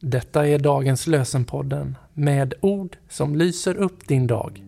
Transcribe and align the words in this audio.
Detta 0.00 0.46
är 0.46 0.58
dagens 0.58 1.06
lösenpodden 1.06 1.98
med 2.14 2.54
ord 2.60 2.96
som 3.08 3.36
lyser 3.36 3.74
upp 3.74 4.08
din 4.08 4.26
dag. 4.26 4.64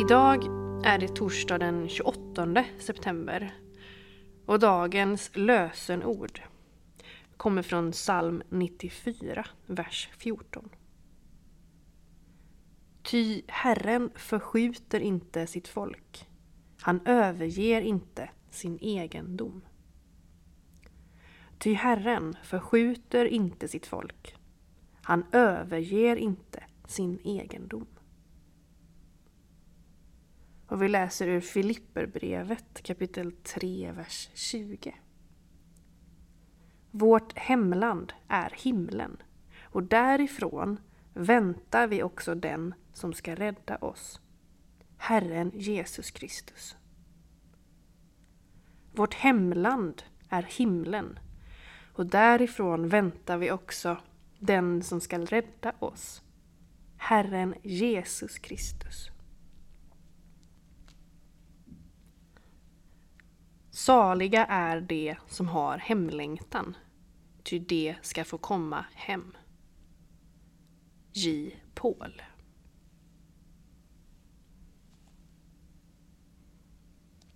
Idag 0.00 0.44
är 0.84 0.98
det 0.98 1.08
torsdag 1.08 1.58
den 1.58 1.88
28 1.88 2.64
september 2.78 3.54
och 4.46 4.58
dagens 4.58 5.30
lösenord 5.34 6.40
kommer 7.36 7.62
från 7.62 7.92
psalm 7.92 8.42
94, 8.48 9.46
vers 9.66 10.08
14. 10.18 10.68
Ty 13.12 13.42
Herren 13.48 14.10
förskjuter 14.14 15.00
inte 15.00 15.46
sitt 15.46 15.68
folk. 15.68 16.28
Han 16.80 17.00
överger 17.06 17.82
inte 17.82 18.30
sin 18.50 18.78
egendom. 18.80 19.64
Ty 21.58 21.72
Herren 21.72 22.36
förskjuter 22.42 23.24
inte 23.24 23.68
sitt 23.68 23.86
folk. 23.86 24.36
Han 25.02 25.24
överger 25.32 26.16
inte 26.16 26.64
sin 26.86 27.18
egendom. 27.24 27.86
Och 30.66 30.82
vi 30.82 30.88
läser 30.88 31.28
ur 31.28 31.40
Filipperbrevet 31.40 32.82
kapitel 32.82 33.32
3, 33.32 33.92
vers 33.92 34.30
20. 34.34 34.94
Vårt 36.90 37.38
hemland 37.38 38.12
är 38.28 38.50
himlen 38.56 39.16
och 39.62 39.82
därifrån 39.82 40.78
väntar 41.14 41.86
vi 41.86 42.02
också 42.02 42.34
den 42.34 42.74
som 42.92 43.12
ska 43.12 43.34
rädda 43.34 43.76
oss, 43.76 44.20
Herren 44.96 45.50
Jesus 45.54 46.10
Kristus. 46.10 46.76
Vårt 48.92 49.14
hemland 49.14 50.02
är 50.28 50.42
himlen 50.42 51.18
och 51.92 52.06
därifrån 52.06 52.88
väntar 52.88 53.38
vi 53.38 53.50
också 53.50 53.96
den 54.38 54.82
som 54.82 55.00
ska 55.00 55.18
rädda 55.18 55.72
oss, 55.78 56.22
Herren 56.96 57.54
Jesus 57.62 58.38
Kristus. 58.38 59.10
Saliga 63.70 64.46
är 64.46 64.80
de 64.80 65.16
som 65.26 65.48
har 65.48 65.78
hemlängtan, 65.78 66.76
ty 67.42 67.58
de 67.58 67.94
ska 68.02 68.24
få 68.24 68.38
komma 68.38 68.84
hem. 68.94 69.36
J. 71.14 71.56
Paul 71.74 72.22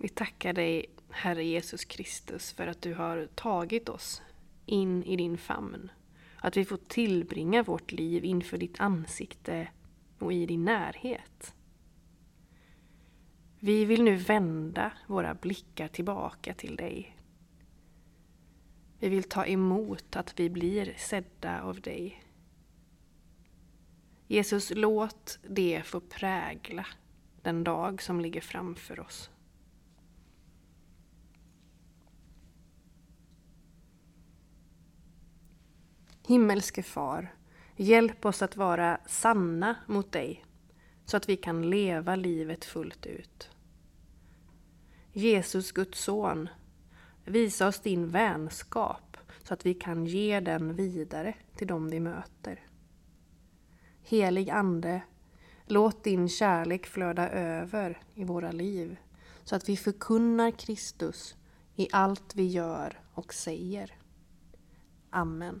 Vi 0.00 0.08
tackar 0.08 0.52
dig, 0.52 0.86
Herre 1.10 1.44
Jesus 1.44 1.84
Kristus, 1.84 2.52
för 2.52 2.66
att 2.66 2.82
du 2.82 2.94
har 2.94 3.28
tagit 3.34 3.88
oss 3.88 4.22
in 4.66 5.04
i 5.04 5.16
din 5.16 5.38
famn. 5.38 5.90
Att 6.36 6.56
vi 6.56 6.64
får 6.64 6.76
tillbringa 6.76 7.62
vårt 7.62 7.92
liv 7.92 8.24
inför 8.24 8.58
ditt 8.58 8.80
ansikte 8.80 9.68
och 10.18 10.32
i 10.32 10.46
din 10.46 10.64
närhet. 10.64 11.54
Vi 13.58 13.84
vill 13.84 14.02
nu 14.02 14.16
vända 14.16 14.92
våra 15.06 15.34
blickar 15.34 15.88
tillbaka 15.88 16.54
till 16.54 16.76
dig. 16.76 17.16
Vi 18.98 19.08
vill 19.08 19.24
ta 19.24 19.46
emot 19.46 20.16
att 20.16 20.40
vi 20.40 20.50
blir 20.50 20.94
sedda 20.96 21.62
av 21.62 21.80
dig. 21.80 22.29
Jesus, 24.30 24.72
låt 24.74 25.38
det 25.42 25.82
få 25.84 26.00
prägla 26.00 26.86
den 27.42 27.64
dag 27.64 28.02
som 28.02 28.20
ligger 28.20 28.40
framför 28.40 29.00
oss. 29.00 29.30
Himmelske 36.26 36.82
Far, 36.82 37.34
hjälp 37.76 38.24
oss 38.24 38.42
att 38.42 38.56
vara 38.56 39.00
sanna 39.06 39.76
mot 39.86 40.12
dig 40.12 40.44
så 41.04 41.16
att 41.16 41.28
vi 41.28 41.36
kan 41.36 41.70
leva 41.70 42.16
livet 42.16 42.64
fullt 42.64 43.06
ut. 43.06 43.50
Jesus, 45.12 45.72
Guds 45.72 46.00
son, 46.04 46.48
visa 47.24 47.68
oss 47.68 47.80
din 47.80 48.08
vänskap 48.08 49.16
så 49.42 49.54
att 49.54 49.66
vi 49.66 49.74
kan 49.74 50.06
ge 50.06 50.40
den 50.40 50.74
vidare 50.74 51.34
till 51.56 51.66
dem 51.66 51.88
vi 51.88 52.00
möter. 52.00 52.69
Helig 54.02 54.50
Ande, 54.50 55.02
låt 55.66 56.04
din 56.04 56.28
kärlek 56.28 56.86
flöda 56.86 57.30
över 57.30 58.02
i 58.14 58.24
våra 58.24 58.52
liv 58.52 58.96
så 59.44 59.56
att 59.56 59.68
vi 59.68 59.76
förkunnar 59.76 60.50
Kristus 60.50 61.34
i 61.76 61.88
allt 61.92 62.34
vi 62.34 62.46
gör 62.46 63.00
och 63.14 63.34
säger. 63.34 63.94
Amen. 65.10 65.60